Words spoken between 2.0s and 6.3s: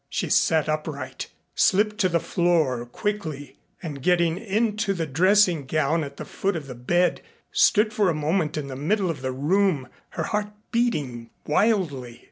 the floor quickly, and, getting into the dressing gown at the